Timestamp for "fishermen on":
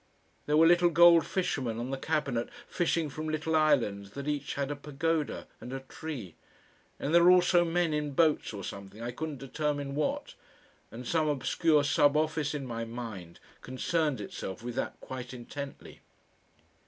1.27-1.91